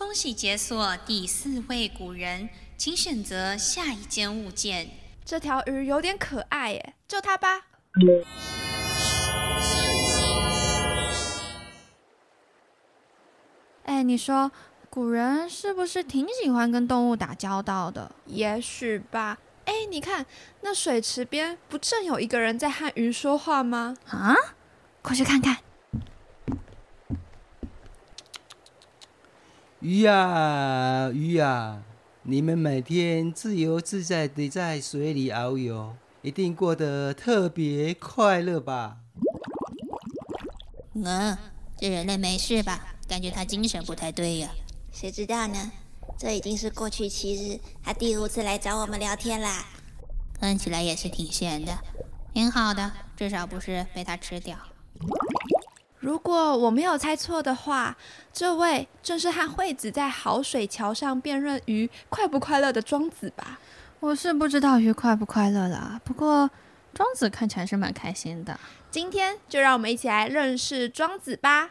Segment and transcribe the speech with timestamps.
[0.00, 4.88] 恭喜解锁第四位古人，请选择下一件物件。
[5.26, 7.66] 这条鱼有点可爱耶，就它吧。
[13.84, 14.50] 哎，你说
[14.88, 18.10] 古人是不是挺喜欢跟动物打交道的？
[18.24, 19.36] 也许吧。
[19.66, 20.24] 哎，你看
[20.62, 23.94] 那水池边不正有一个人在和鱼说话吗？
[24.08, 24.34] 啊，
[25.02, 25.58] 过去看看。
[29.80, 31.82] 鱼呀鱼呀，
[32.24, 38.98] 你们每天自由自在地在水里遨游，一定过得特别快乐吧？
[40.92, 41.34] 嗯，
[41.78, 42.94] 这人类没事吧？
[43.08, 44.50] 感觉他精神不太对呀。
[44.92, 45.72] 谁知道呢？
[46.18, 49.64] 这已经是过去七日，他第五次来找我们聊天啦。
[50.38, 51.78] 看起来也是挺闲的，
[52.34, 54.58] 挺好的，至少不是被他吃掉。
[56.00, 57.96] 如果我没有猜错的话，
[58.32, 63.58] 这位正是和惠子在好水桥上辨认鱼快不快乐的庄子吧？
[64.00, 66.50] 我是不知道鱼快不快乐啦，不过
[66.94, 68.58] 庄子看起来是蛮开心的。
[68.90, 71.70] 今天就让我们一起来认识庄子吧。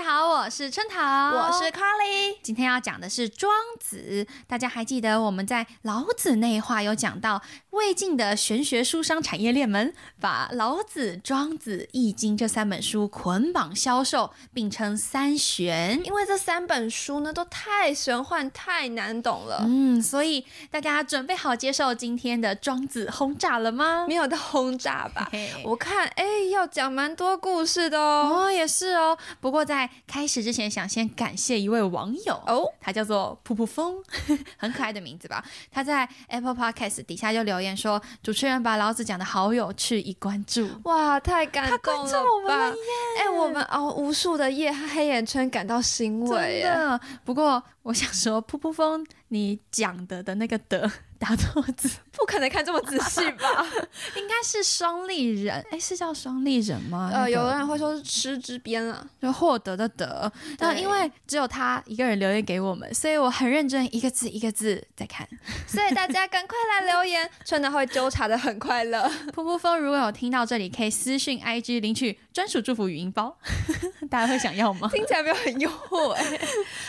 [0.00, 2.38] 家好，我是春桃，我是 Carly。
[2.42, 4.26] 今天要讲的是庄子。
[4.46, 16.00] 大家还记得我们在老子那一话有讲到，魏晋的玄学书商产业链门把老子、庄子、易经这三本书捆绑销售，并称三玄。
[16.02, 19.62] 因为这三本书呢都太玄幻、太难懂了。
[19.66, 24.06] 嗯，所以大家准备好接受今天的庄子轰炸了吗？
[24.08, 25.30] 没有的轰炸吧？
[25.62, 28.46] 我看，哎，要讲蛮多故事的哦。
[28.46, 29.18] 哦，也是哦。
[29.40, 33.96] 不过在在开始之前，想先感谢一位网友哦，他叫做噗噗风，
[34.58, 35.44] 很可爱的名字吧？
[35.70, 42.72] 他在 Apple Podcast 底下就留言说：“主持人把老子讲的好有趣，已关注。”哇，太感动了吧！
[43.18, 46.62] 哎，我们熬无数的夜，黑眼圈感到欣慰。
[46.62, 50.90] 真的，不过我想说，噗噗风，你讲的的那个的。
[51.20, 53.66] 打错字，不可能看这么仔细吧？
[54.16, 57.10] 应该是双立人，哎，是叫双立人吗？
[57.12, 60.30] 呃，有的人会说是失之边啊，就获得的得。
[60.58, 65.26] 那因为只有他一个人留言给我们，所以我很认真一个字一个字在看。
[65.66, 69.08] 所以大家赶快来留言，春的会纠察的很快乐。
[69.32, 73.36] 噗噗风如果有听到这里，可以私信 IG 领取专属祝福语音包，
[74.10, 74.88] 大家会想要吗？
[74.92, 76.40] 听起来没有很诱惑哎。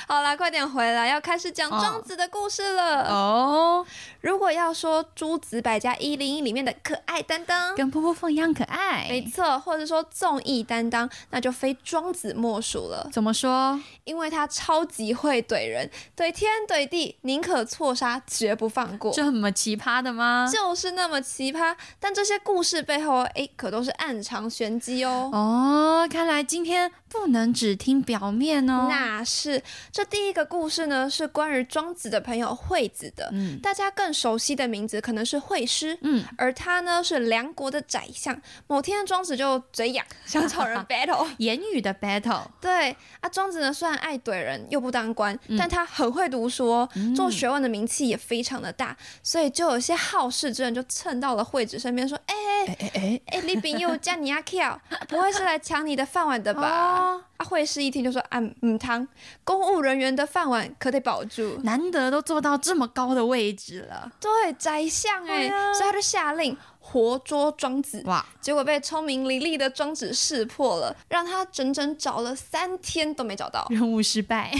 [0.08, 3.86] 好啦，快点回来，要开始讲庄子的故事了哦。
[4.22, 13.10] 如果要说诸子百家一零一里面的可爱担当，跟噗噗凤一样可爱，没错，或者说综艺担当，那就非庄子莫属了。
[13.12, 13.80] 怎么说？
[14.04, 19.12] 因为他超级会怼人，怼天怼地，宁可错杀绝不放过。
[19.12, 20.50] 这么奇葩的吗？
[20.52, 21.76] 就是那么奇葩。
[22.00, 25.30] 但这些故事背后，哎，可都是暗藏玄机哦。
[25.34, 28.88] 哦，看来今天不能只听表面哦。
[28.90, 29.62] 那是。
[29.92, 33.30] 这第一个故事呢，是关于庄子的朋友惠子的。
[33.34, 34.12] 嗯，大家更。
[34.22, 38.40] 熟悉的名字可能是惠师，嗯，而他呢是梁国的宰相。
[38.68, 42.44] 某天庄子就嘴痒， 想找人 battle，言语的 battle。
[42.62, 52.36] 对啊，庄子呢虽然爱怼人又不当官，但他很会读书，做学问的名气也非常的大，所以就有些好事之人就蹭到了惠子身边，说：“哎
[52.68, 54.80] 哎哎哎哎，李炳佑叫你阿 Q，
[55.10, 59.08] 不会是来抢你的饭碗的吧？”啊，惠师一听就说：“啊，嗯，汤
[59.44, 68.04] 公务人员的饭碗可得保住，难得都做到这么高的位置了。”对，宰相哎，所以他就下令活捉庄子。
[68.06, 68.26] 哇！
[68.42, 74.52] 结果被聪明伶俐的庄子识破了，让他整整找了三天都没找到，任务失败。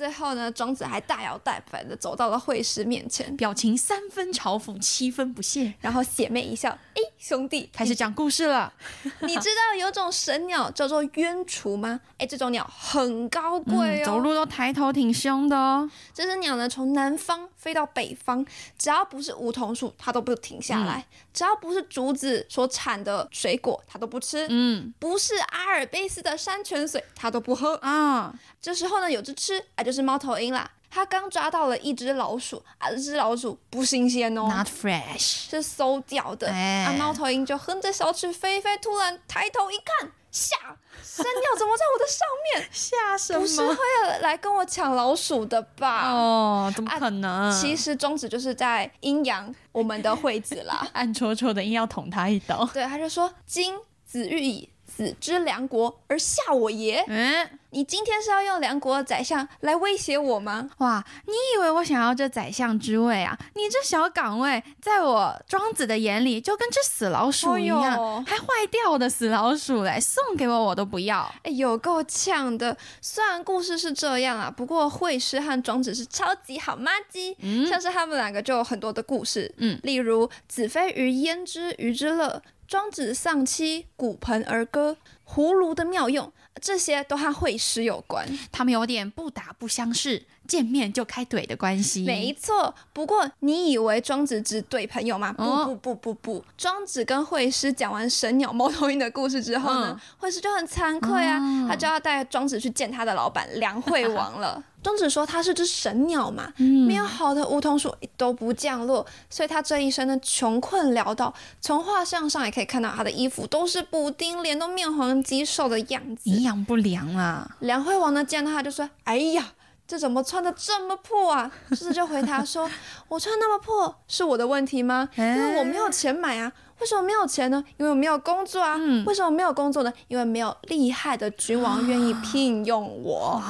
[0.00, 8.72] 最后呢，庄子还大摇大摆的走到了惠施面前，表情三分嘲讽，七分不屑，然后邪魅一笑：“哎，兄弟，开始讲故事了。
[9.20, 12.00] 你 知道有种神鸟叫做鸢雏吗？
[12.16, 15.90] 哎，这种鸟很高贵哦，走路都抬头挺胸的哦。
[16.14, 18.46] 这只鸟呢，从南方飞到北方，
[18.78, 21.04] 只要不是梧桐树，它都不停下来；
[21.34, 24.46] 只要不是竹子所产的水果，它都不吃。
[24.48, 28.34] 嗯，不是阿尔卑斯的山泉水，它都不喝啊。
[28.62, 30.70] 这时候呢，有只吃，哎，就是猫头鹰啦。
[30.92, 36.50] 他刚抓到了一只老鼠，啊，这只老鼠不新鲜哦，not fresh，是馊掉的。
[36.50, 40.56] 啊，猫头鹰就哼着小曲飞飞，突然抬头一看，吓，
[41.00, 42.26] 山鸟怎么在我的上
[42.58, 42.68] 面？
[42.74, 43.40] 吓什么？
[43.40, 43.76] 不是会
[44.20, 46.10] 来跟我抢老鼠的吧？
[46.10, 47.52] 哦，怎么可能？
[47.52, 52.68] 其实庄子就是在阴阳我们的惠子啦， 暗戳戳的硬要捅他一刀。
[52.72, 57.02] 对，他就说：“今子欲以。”子之梁国而下我耶？
[57.06, 60.70] 嗯，你今天是要用梁国的宰相来威胁我吗？
[60.78, 63.38] 哇，你以为我想要这宰相之位啊？
[63.54, 71.32] 你这小岗位，在我庄子的眼里就跟只死老鼠一样，哎呦还坏掉的死老鼠嘞，送给我我都不要。
[71.44, 72.76] 哎，有够呛的。
[73.00, 84.96] 虽然故事是这样啊，不过惠施和庄子是超级好妈鸡，嗯像是他们两个就有很多的故事，嗯例如子非鱼焉知鱼之乐，庄子丧妻，骨盆而歌，
[85.32, 88.26] 葫芦的妙用，这些都和会师有关。
[88.50, 92.02] 他们有点不打不相识，见面就开怼的关系。
[92.02, 95.32] 没错，不过你以为庄子只怼朋友吗？
[95.32, 104.60] 不哦不不不不，庄子跟惠施讲完神鸟猫头鹰的故事之后呢嗯，惠施就很惭愧啊，哦他就要带庄子去见他的老板梁惠王了。
[104.82, 111.32] 庄子说他是只神鸟嘛，嗯没有好的梧桐树都不降落，所以他这一生呢穷困潦倒。
[111.60, 116.30] 从画像上也可以看到他的衣服都是补丁，脸都面黄肌瘦的样子。
[116.30, 117.56] 营养不良啊。
[117.60, 119.52] 梁惠王呢见到他就说：“哎呀，
[119.90, 122.70] 这怎么穿的这么破啊？” 狮子就回答说
[123.08, 125.08] ：“我穿那么破是我的问题吗？
[125.16, 126.52] 因为我没有钱买啊。
[126.78, 127.62] 为什么没有钱呢？
[127.76, 128.76] 因为我没有工作啊。
[128.78, 129.92] 嗯为什么没有工作呢？
[130.06, 133.42] 因为没有厉害的君王愿意聘用我。”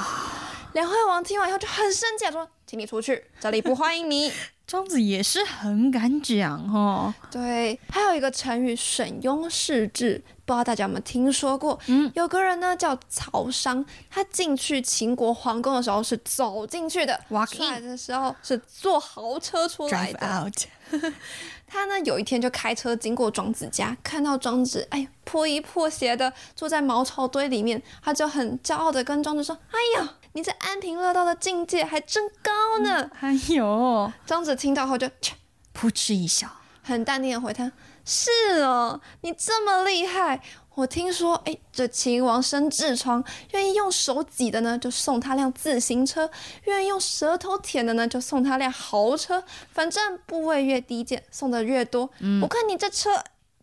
[0.72, 4.32] 梁惠王听完以后就很生气，说：“请你出去，这里不欢迎你。”
[4.70, 7.12] 庄子也是很敢讲哦。
[7.28, 11.76] 对，还有一个成语“沈庸事志”，不知道大家有没有听说过？
[11.88, 20.20] 嗯，有个人呢叫曹商，他进去秦国皇宫的时候是走进去的 Walk 出来的时候是坐豪车出来的。
[20.24, 20.54] out，
[21.66, 33.10] 他呢有一天就开车经过庄子家，看到庄子哎破衣破鞋的坐在茅草堆里面，他就很骄傲的跟庄子说：“哎呀，你这安贫乐道的境界还真高呢。
[33.14, 35.34] 还有，庄子听到后就切
[35.72, 36.48] 扑哧一笑。
[36.82, 37.70] 很淡定的回他
[38.04, 38.30] ：“是
[38.62, 40.40] 哦，你这么厉害。
[40.74, 43.22] 我听说，哎，这秦王生痔疮，
[43.52, 46.26] 愿意用手挤的呢，就送他辆自行车；
[46.64, 49.44] 愿意用舌头舔的呢，就送他辆豪车。
[49.72, 52.08] 反正部位越低贱，送的越多。
[52.40, 53.10] 我看你这车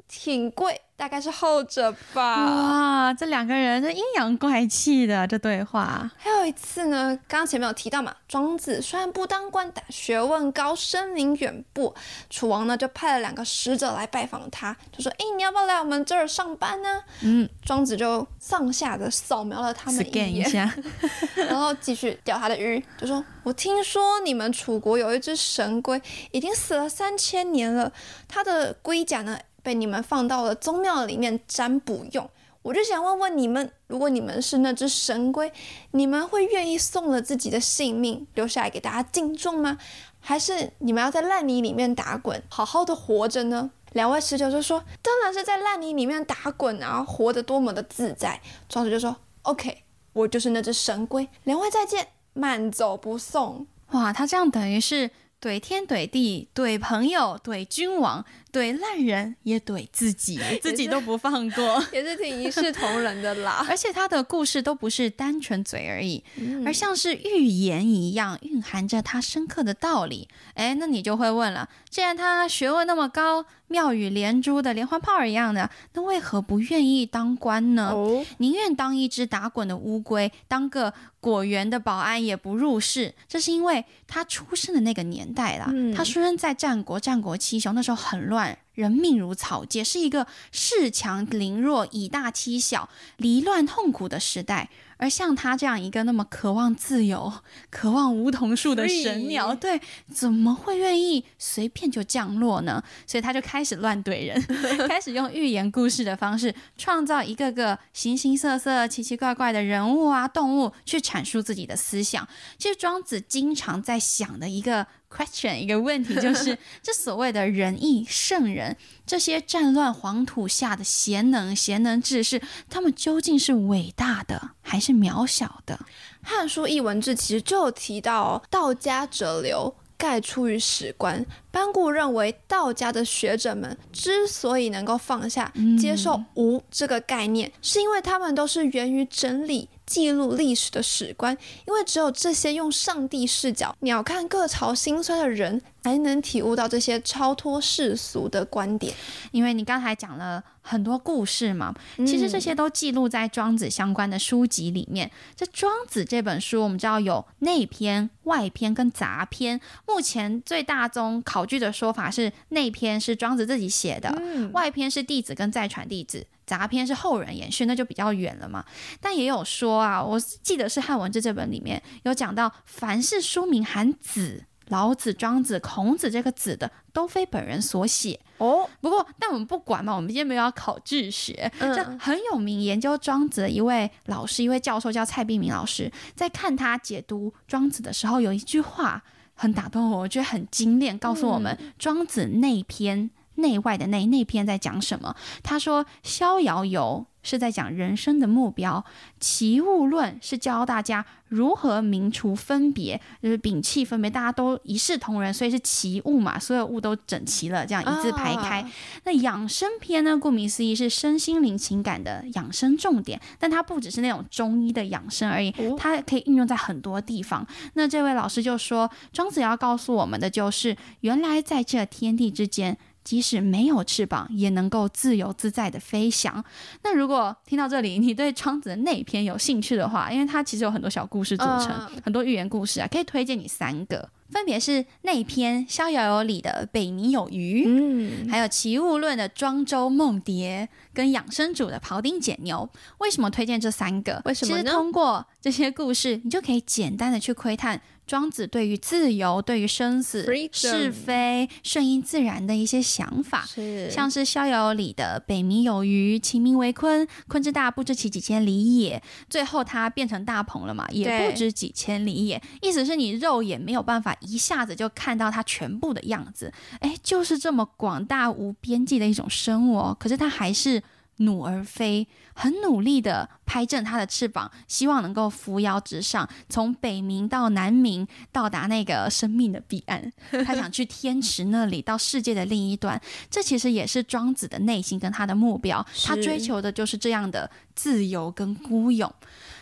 [0.08, 2.44] 挺贵，大概是后者吧。
[2.44, 11.94] 哇，这两个人这阴阳怪气的这对话，还有一次呢，刚刚前面有提到嘛，庄子虽然不当官，但学问高，声名远播。
[12.32, 16.90] 楚王呢就派了两个使者来拜访他，就说：“哎，你要不要来我们这儿上班呢？”
[17.22, 20.74] 嗯，庄子就上下的扫描了他们一眼，一下，
[21.48, 26.02] 然后继续钓他的鱼，就说：“我听说你们楚国有一只神龟，
[26.32, 27.94] 已经死了三千年了，
[28.28, 32.30] 它的龟甲呢被你们放到了宗庙里面占卜用。
[32.62, 35.52] 我就想问问你们，如果你们是那只神龟，
[35.92, 39.78] 你们会愿意送了自己的性命留下来给大家敬重吗？
[40.22, 48.40] 还是你们要在烂泥里面打滚，好好的活着呢？”两位使者就说：“当然是在烂泥里面打滚啊，活得多么的自在。”
[48.70, 53.68] 庄子就说：“OK，我就是那只神龟，两位再见，慢走不送。
[53.92, 61.84] 哇，他这样等于是怼天怼地，怼朋友，怼君王，怼烂人，也怼自己，自己都不放过。
[61.94, 63.63] 也是挺一视同仁的啦。
[63.69, 70.28] 而且他的故事都不是单纯嘴而已，嗯而像是寓言一样，蕴含着他深刻的道理。
[70.56, 77.92] 哎，那你就会问了，既然他学问那么高，妙语连珠的连环炮一样的，那为何不愿意当官呢？
[77.94, 83.14] 哦，宁愿当一只打滚的乌龟，当个果园的保安，也不入仕。
[83.28, 88.58] 这是因为他出生的那个年代啦，嗯他出生在战国，战国七雄，那时候很乱。
[88.77, 94.69] 人命如草芥，是一个恃强凌弱、以大欺小、离乱痛苦的时代。
[95.00, 97.31] 而像他这样一个那么渴望自由、
[97.69, 99.79] 渴望梧桐树的神鸟，对，
[100.12, 102.84] 怎么会愿意随便就降落呢？
[103.05, 104.41] 所以他就开始乱怼人，
[104.89, 112.27] 开始用寓言故事的方式，创造一个个形形色色、奇奇怪怪的人物啊、动物，去阐述自己的思想。
[112.57, 125.76] 其实庄子经常在想的一个 question，一个问题就是， 这所谓的仁义圣人，这些战乱黄土下的贤能、贤能志士，他们究竟是伟大的还是渺小的？
[126.22, 129.76] 《汉书·艺文志》其实就有提到、哦，道家者流。
[130.00, 141.36] 盖出于史官，班固认为道家的学者们之所以能够放下、接受“无”这个概念，是因为他们都是源于整理、记录历史的史观。
[141.66, 148.94] 因为只有这些用上帝视角鸟瞰各朝兴衰的人，才能体悟到这些超脱世俗的观点。
[149.32, 155.10] 因为你刚才讲了很多故事嘛，其实这些都记录在庄子相关的书籍里面。
[155.36, 159.60] 这庄子这本书，我们知道有内篇、外篇跟杂篇。
[159.88, 168.65] 目前最大宗考考据的说法是内篇是庄子自己写的，嗯外篇是弟子跟再传弟子，杂篇是后人延续，那就比较远了嘛。
[169.00, 174.46] 但也有说啊，我记得是《汉文志》这本里面有讲到，凡是书名含子。
[174.70, 178.20] 老子、庄子、孔子这个子的，都非本人所写。
[178.38, 181.50] 哦，不过，但我们不管嘛，我们今天没有要考据学。
[181.60, 189.01] 嗯这很有名研究庄子的一位老师，一位教授叫蔡碧明老师，在看他解读庄子的时候，有一句话
[189.38, 195.15] 很打动我，我觉得很精炼，告诉我们、庄子那篇内外的内那篇在讲什么。
[195.41, 198.84] 他说：“逍遥游是在讲人生的目标，
[199.20, 208.62] 齐物论是教大家如何明除分别，就是摒弃分别，大家都一视同仁，所以是齐物嘛，所有物都整齐了，这样一字排开。
[208.62, 208.72] 啊
[209.03, 210.17] 那养生篇呢？
[210.17, 217.46] 顾名思义是身心灵情感的养生重点，但它不只是那种中医的养生而已，哦它可以运用在很多地方。
[217.74, 222.77] 那这位老师就说，庄子要告诉我们的就是，原来在这天地之间。
[223.08, 226.44] 即使没有翅膀，也能够自由自在的飞翔。
[226.84, 242.70] 那如果听到这里，你对庄子的那一篇有兴趣的话，因为它其实有很多小故事组成，嗯很多寓言故事啊，可以推荐你三个，分别是内篇《逍遥游》里的北冥有鱼，嗯，还有《齐物论》的庄周梦蝶，跟养生主的庖丁解牛。
[242.98, 244.22] 为什么推荐这三个？
[244.26, 253.46] 为什么呢其实通过这些故事，你就可以简单的去窥探庄子对于自由、对于生死、Freedom 是非、顺应自然的一些想法。
[253.46, 262.42] 是像是《逍遥》里的“北冥有鱼，其名为鲲，鲲之大，不知其几千里也”，最后它变成大鹏了嘛，也不知几千里也。
[262.62, 269.98] 意思是你肉眼没有办法一下子就看到它全部的样子，哎，就是这么广大无边际的一种生物哦。
[270.00, 270.82] 可是它还是
[271.17, 280.12] 努而飞，很努力的拍正它的翅膀，希望能够扶摇直上，从北冥到南冥，到达那个生命的彼岸。
[280.45, 283.01] 他想去天池那里，到世界的另一端。
[283.29, 289.12] 这其实也是庄子的内心跟他的目标，他追求的就是这样的自由跟孤勇。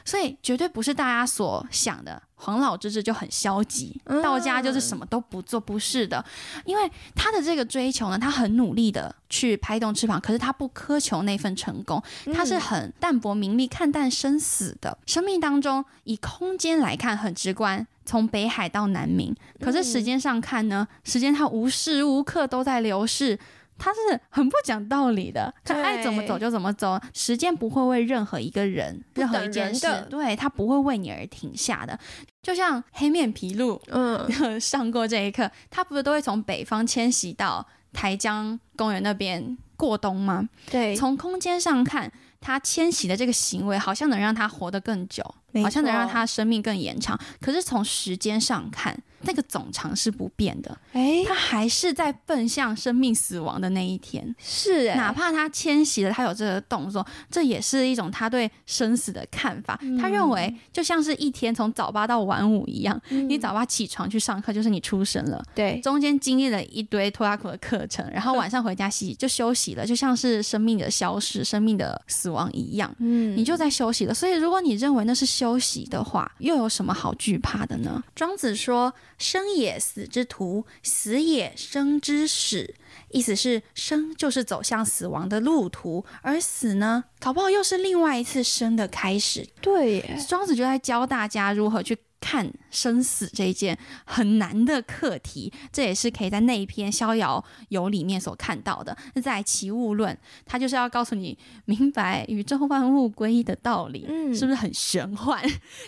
[0.05, 6.23] 所以绝对不是大家所想的黄老之志就很消极，嗯道家就是什么都不做，不是的。
[6.63, 12.01] 因为他的这个追求呢，他很努力的去拍动翅膀，可是他不苛求那份成功，
[12.33, 14.95] 他是很淡泊名利、看淡生死的。
[15.07, 23.39] 生命当中，以空间来看很直观，从北海到南冥，可是时间上看呢，时间它无时无刻都在流逝。
[23.77, 31.97] 它是很不讲道理的，他爱怎么走就怎么走，时间不会为任何一个人、任何一件事，对他不会为你而停下的。
[32.41, 34.29] 就像黑面琵鹭，嗯，
[34.61, 40.47] 上过这一课，他不是都会从北方迁徙到台江公园那边过冬吗？
[40.69, 47.19] 对，从空间上看，他迁徙的这个行为好像能让他活得更久，没好像能让错它生命更延长。
[47.39, 54.35] 可是从时间上看，那个总长是不变的，哎，他还是在奔向生命死亡的那一天。
[54.39, 59.79] 是哎，哪怕他迁徙了，他有这个动作，这也是一种他对生死的看法。
[59.99, 65.43] 他认为就像是一天从早八到晚五一样，你早八起床去上课，就是你出生了。
[65.53, 74.13] 对，中间经历了一堆拖拉苦的课程，然后晚上回家洗就休息了，就像是生命的消失、生命的死亡一样，嗯你就在休息了。
[74.13, 78.03] 所以，如果你认为那是休息的话，又有什么好惧怕的呢？
[78.15, 82.75] 庄子说：“生也死之徒，死也生之始。”
[83.11, 89.47] 意思是生就是走向死亡的路途，而死呢，搞不好又是另外一次生的开始。
[89.61, 98.97] 对耶，庄子就在教大家如何去看生死这一件很难的课题，这也是可以在那一篇《逍遥游》里面所看到的。
[99.13, 100.11] 那在《齐物论》，
[100.43, 105.39] 他就是要告诉你明白宇宙万物归一的道理，嗯是不是很玄幻？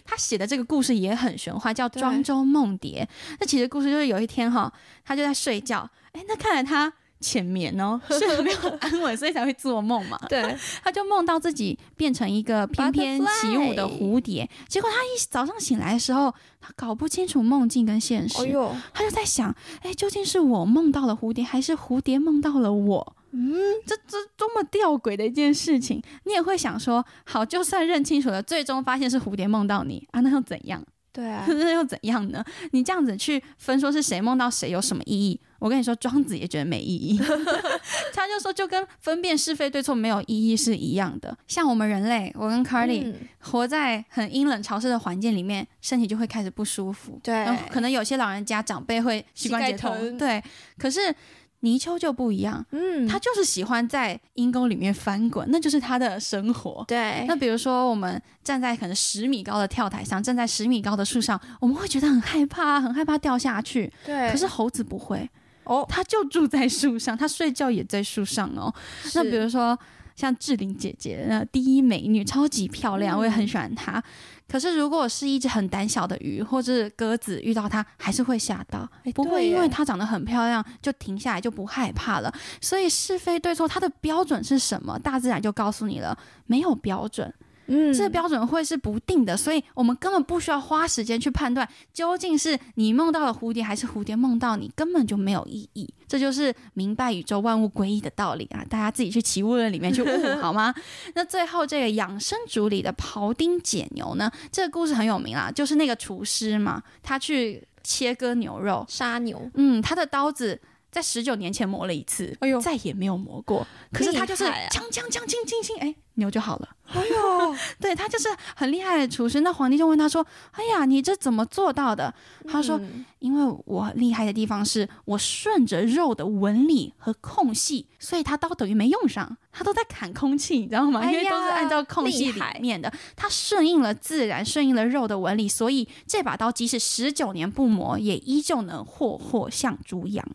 [0.05, 3.07] 他写的这个故事也很玄幻，叫《庄周梦蝶》。
[3.39, 4.71] 那其实故事就是有一天哈，
[5.03, 6.93] 他就在睡觉，哎，那看来他。
[7.19, 10.17] 浅眠哦， 睡得没有很安稳，所以才会做梦嘛。
[10.29, 23.15] 对， 他就梦到自己变成一个翩翩起舞的蝴蝶，结果他一早上醒来的时候，他搞不清楚梦境跟现实，哎呦，他就在想，哎，究竟是我梦到了蝴蝶，还是蝴蝶梦到了我？
[23.31, 23.53] 嗯，
[23.85, 26.01] 这这多么吊诡的一件事情！
[26.23, 30.83] 你也会想说，好，就算认清楚了，最终发现是蝴蝶梦到你啊，那又怎样？
[31.11, 32.43] 对啊， 那又怎样呢？
[32.71, 35.39] 你这样子去分说是谁梦到谁有什么意义？
[35.59, 37.17] 我跟你说，庄子也觉得没意义。
[38.13, 41.37] 他就说，就跟分辨是非对错没有意义是一样的。
[41.47, 47.17] 像我们人类，我跟 Carly、嗯活在很阴冷潮湿的环境里面，身体就会开始不舒服。
[47.23, 50.43] 对可能有些老人家长辈会膝关节膝盖疼痛，对。
[50.77, 51.15] 可是
[51.61, 56.83] 泥鳅就不一样，嗯，他就是喜欢在阴沟里面翻滚，那就是他的生活。
[56.89, 63.91] 对，那比如说，我们站在可能十米高的跳台上，站在十米高的树上，我们会觉得很害怕，很害怕掉下去。
[64.05, 65.29] 对，可是猴子不会，
[65.67, 68.73] 哦，他就住在树上，他睡觉也在树上哦。
[69.13, 69.77] 那比如说
[70.15, 74.03] 像志玲姐姐，那第一美女，超级漂亮，我也很喜欢她。
[74.47, 82.33] 可是如果是一只很胆小的鱼或者鸽子遇到它，还是会吓到，不会因为它长得很漂亮就停下来就不害怕了。
[82.61, 84.97] 所以是非对错，它的标准是什么？
[84.97, 87.31] 大自然就告诉你了，没有标准。
[87.67, 95.93] 嗯，这个标准会是不定的，所以我们根本不需要花时间去判断究竟是你梦到了蝴蝶还是蝴蝶梦到你，根本就没有意义。
[96.07, 98.63] 这就是明白宇宙万物归一的道理啊！
[98.69, 100.07] 大家自己去奇物论里面去悟
[100.41, 100.73] 好吗？
[101.15, 104.31] 那最后这个养生主里的 庖丁解牛呢？
[104.51, 110.61] 这个故事很有名啊，就是那个厨师嘛，他去切割牛肉、杀牛，嗯，他的刀子。
[110.97, 113.67] 在十九年前磨了一次，哎呦，再也没有磨过。
[113.93, 116.69] 可是他就是锵锵锵锵锵锵，哎，牛就好了。
[116.87, 119.41] 哎呦， 对他就是很厉害的厨师。
[119.41, 122.11] 那皇帝就问他说：“哎呀，你这怎么做到的？”
[122.49, 122.81] 他说
[123.19, 131.05] ：“因为我厉害的地方是我顺着肉的纹理和空隙，所以他刀等于没用上，他都在砍空气，你知道吗？
[131.05, 140.27] 因为都是按照空隙里面的，他顺应了自然，顺应了肉的纹理，所以这把刀即使十九年不磨，也依旧能霍霍像猪羊。”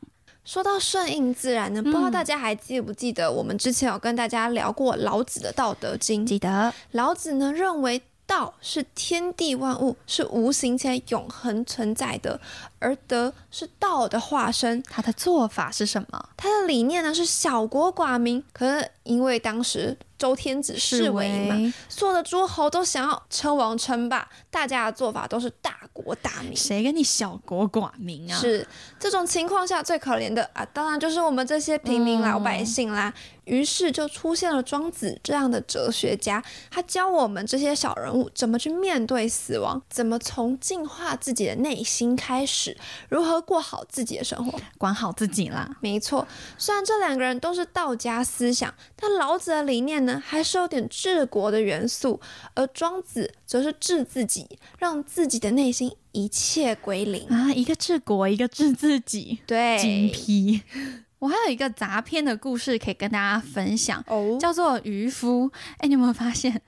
[0.44, 6.22] 说到顺应自然呢，不知道大家还记不记得，我们之前有跟大家聊过老子的《道德经》。
[6.26, 12.40] 记得，老子呢认为道是天地万物，是无形且永恒存在的，
[12.80, 14.82] 而德是道的化身。
[14.82, 16.28] 他的做法是什么？
[16.36, 18.42] 他的理念呢是小国寡民。
[18.52, 19.96] 可是因为当时。
[20.18, 26.56] 周天子是为嘛，所有的诸侯都想要称王称霸，大家的做法都是大国大民。
[26.56, 28.38] 谁跟你小国寡民啊？
[28.38, 28.64] 是
[29.00, 33.12] 这种情况下最可怜的啊，当然就是我们这些平民老百姓啦。
[33.46, 36.40] 于是就出现了庄子这样的哲学家，
[36.70, 42.76] 他教我们这些小人物怎么去面对死亡，怎么从净化自己的内心开始，
[43.08, 45.68] 如何过好自己的生活，管好自己啦。
[45.80, 46.24] 没错，
[46.56, 48.72] 虽然这两个人都是道家思想，
[49.04, 50.22] 但老子的理念呢？
[50.24, 52.20] 还是有点治国的元素，
[52.54, 54.46] 而庄子则是治自己，
[54.78, 57.52] 让自己的内心一切归零啊！
[57.52, 60.62] 一个治国，一个治自己，对，精辟。
[61.18, 65.50] 我还有一个杂篇的故事可以跟大家分享，哦，叫做渔夫。
[65.78, 66.62] 哎，你有没有发现？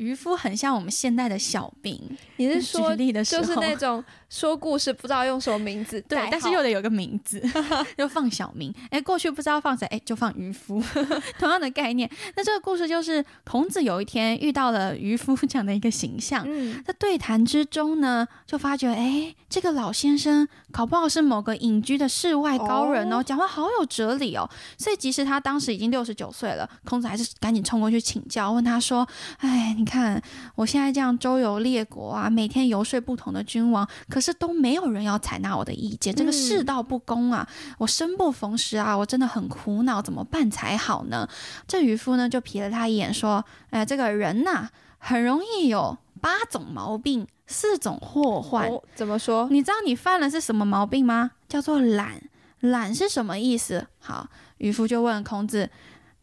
[0.00, 2.00] 渔夫很像我们现代的小兵，
[2.36, 7.38] 你是说的就是那种说故事不知道用什么名字， 对，但是又得有个名字，
[7.98, 8.74] 就放小明。
[8.88, 10.82] 哎，过去不知道放谁，哎，就放渔夫，
[11.38, 12.10] 同样的概念。
[12.34, 16.46] 那这个故事就是孔子有一天遇到了渔夫这样的一个形象，
[16.82, 24.48] 在对谈之中呢，就发觉，哎，这个老先生搞不好是某个隐居的世外高人哦，讲话好有哲理哦。
[24.78, 29.06] 所以即使他当时已经六十九岁了，孔子还是赶紧冲过去请教，问他说，
[29.40, 29.89] 哎，你。
[29.90, 30.22] 看，
[30.54, 37.46] 我现在这样周游列国啊，每天游说不同的君王，可是都没有人要采纳我的意见，这个世道不公啊！
[37.76, 41.28] 我生不逢时啊，我真的很苦恼，怎么办才好呢？
[41.66, 48.70] 这渔夫呢就瞥了他一眼，说：“哎，这个人呐，很容易有八种毛病，四种祸患。
[48.94, 49.48] 怎么说？
[49.50, 51.32] 你知道你犯了是什么毛病吗？
[51.48, 52.22] 叫做懒。
[52.60, 53.88] 懒是什么意思？
[53.98, 55.68] 好，渔夫就问孔子。”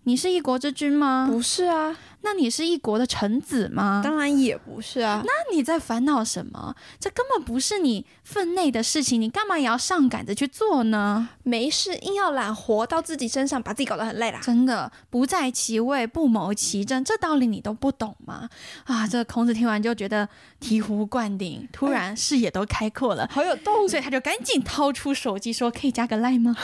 [0.08, 1.28] 你是一国之君吗？
[1.30, 4.02] 不是啊，那你是一国的臣子吗？
[4.04, 5.22] 当然也不是啊。
[5.24, 6.76] 那你在烦恼什么？
[7.00, 11.30] 这根本不是你分内的事情，你干嘛也要上赶着去做呢？
[11.44, 14.40] 没事，硬要揽活到自己身上，把自己搞得很累啦。
[14.42, 18.50] 真的，不在其位，不谋其政，这道理你都不懂吗？
[18.86, 20.28] 啊，这孔子听完就觉得
[20.62, 26.56] 醍醐灌顶，突然视野都开阔了，好有动力，所以他就赶紧掏出手机说：“可以加个赖吗？”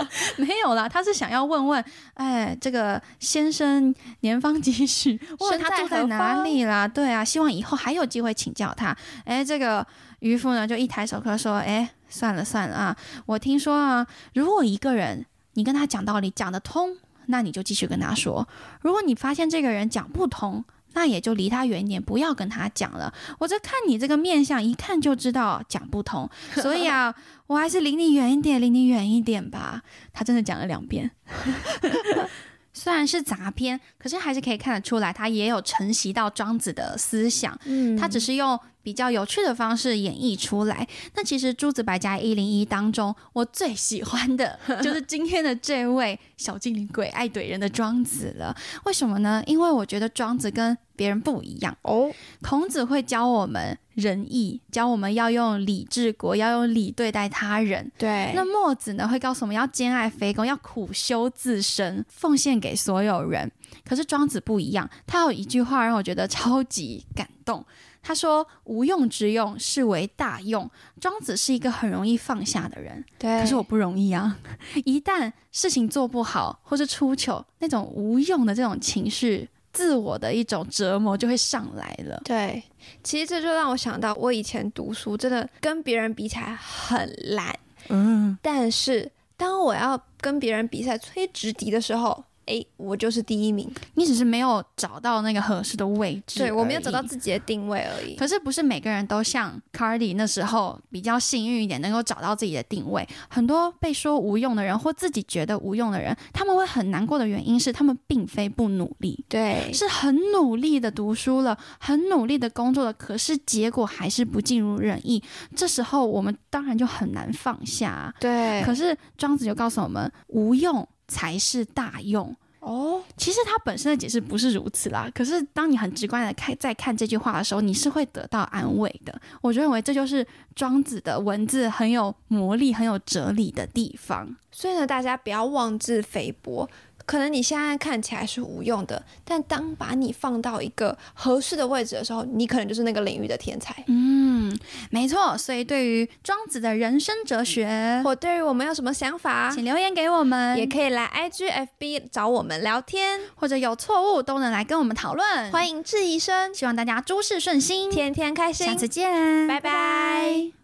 [0.36, 2.56] 没有啦，他是想要问问，哎。
[2.60, 5.20] 这个先生年方几许？
[5.40, 6.86] 问他住在哪里啦？
[6.88, 8.96] 对啊，希望以后还有机会请教他。
[9.24, 9.86] 哎，这个
[10.20, 18.46] 渔夫呢，就一抬手课说：“哎，算了算了啊，我听说啊，如果一个人你跟他讲道理讲得通，那你就继续跟他说；
[18.80, 23.14] 如果你发现这个人讲不通，那也就离他远一点，不要跟他讲了。
[23.38, 27.14] 我这看你这个面相，一看就知道讲不通， 所以啊，
[27.46, 31.10] 我还是离你远一点，离你远一点吧。”他真的讲了两遍。
[32.82, 37.54] 虽然是杂篇，可是还是可以看得出来，他也有承袭到庄子的思想。
[37.66, 40.86] 嗯，他只是用比较有趣的方式演绎出来。
[41.14, 48.56] 那其实诸子百家一零一当中，我最喜欢的 就是今天的这位小精灵鬼爱怼人的庄子了。
[48.84, 49.42] 为什么呢？
[49.46, 52.10] 因为我觉得庄子跟别人不一样哦。
[52.42, 53.78] 孔子会教我们。
[53.94, 57.90] 仁义教我们要用礼治国，要用礼对待他人。
[57.98, 63.50] 对，那墨子呢会告诉我们要兼爱非攻，要苦修自身，奉献给所有人。
[63.84, 67.62] 可是庄子不一样，他有一句话让我觉得超级感动。
[68.02, 70.68] 他说：“无用之用，是为大用。”
[71.00, 74.38] 庄子是一个很容易放下的人，对，可是我不容易啊！
[74.84, 82.20] 一旦事情做不好，或是出糗，那种无用的这种情绪，自我的一种折磨就会上来了。
[82.24, 82.62] 对，
[83.04, 87.56] 其实这就让我想到，我以前读书真的跟别人比起来很烂，
[87.88, 93.70] 嗯，但是当我要跟别人比赛吹直笛的时候，哎，我就是第一名。
[93.94, 98.16] 你只是没有找到那个合适的位置，对我没有找到自己的定位而已。
[98.16, 103.06] 可是不是每个人都像 Cardi 那时候比较幸运一点，能够找到自己的定位。
[103.28, 115.22] 很多被说无用的人，或自己觉得无用的人，他们会很难过的原因是，他们并非不努力，对，是很努力的读书了，很努力的工作了，可是结果还是不尽如人意。
[115.54, 118.12] 这时候我们当然就很难放下。
[118.18, 122.34] 对，可是庄子就告诉我们，无用才是大用。
[122.60, 125.10] 哦，其实它本身的解释不是如此啦。
[125.14, 129.18] 可是当你很直观的看在看这句话的时候，你是会得到安慰的。
[129.40, 134.36] 我认为这就是庄子的文字很有魔力、很有哲理的地方。
[134.52, 136.68] 所以呢，大家不要妄自菲薄。
[137.10, 143.74] 可能你现在看起来是无用的，但当把你放到一个合适的位置的时候，你可能就是那个领域的天才。
[143.88, 144.56] 嗯，
[144.90, 145.36] 没错。
[145.36, 155.50] 所以对于庄子的人生哲学，或对于我们有什么想法，请留言给我们，也可以来 IGFB 找我们聊天，或者有错误都能来跟我们讨论。
[155.50, 158.68] 欢迎质疑声，希望大家诸事顺心，天天开心。
[158.68, 160.52] 下次见，拜拜。